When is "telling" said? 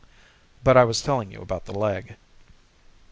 1.03-1.31